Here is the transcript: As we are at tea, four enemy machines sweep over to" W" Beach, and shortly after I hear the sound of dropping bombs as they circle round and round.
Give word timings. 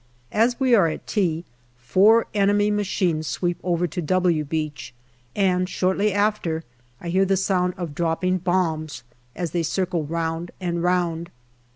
As 0.31 0.59
we 0.59 0.73
are 0.73 0.87
at 0.87 1.05
tea, 1.05 1.45
four 1.77 2.25
enemy 2.33 2.71
machines 2.71 3.27
sweep 3.27 3.59
over 3.61 3.85
to" 3.85 4.01
W" 4.11 4.43
Beach, 4.45 4.95
and 5.35 5.69
shortly 5.69 6.11
after 6.11 6.63
I 6.99 7.09
hear 7.09 7.23
the 7.23 7.37
sound 7.37 7.75
of 7.77 7.93
dropping 7.93 8.39
bombs 8.39 9.03
as 9.35 9.51
they 9.51 9.61
circle 9.61 10.03
round 10.03 10.49
and 10.59 10.81
round. 10.81 11.29